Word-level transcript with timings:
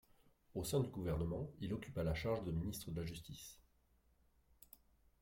Au 0.55 0.63
sein 0.63 0.79
du 0.79 0.89
gouvernement, 0.89 1.51
il 1.59 1.75
occupa 1.75 2.03
la 2.03 2.15
charge 2.15 2.43
de 2.43 2.51
ministre 2.51 2.89
de 2.89 2.95
la 3.01 3.05
Justice. 3.05 3.59